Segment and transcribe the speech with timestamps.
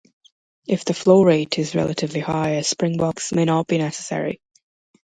[0.65, 4.41] If the flow rate is relatively high, a spring box may not be necessary.